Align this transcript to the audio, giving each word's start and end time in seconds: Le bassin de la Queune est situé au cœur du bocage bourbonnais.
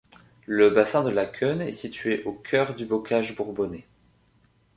Le 0.47 0.71
bassin 0.71 1.03
de 1.03 1.11
la 1.11 1.27
Queune 1.27 1.61
est 1.61 1.71
situé 1.71 2.23
au 2.23 2.33
cœur 2.33 2.73
du 2.73 2.87
bocage 2.87 3.35
bourbonnais. 3.35 3.85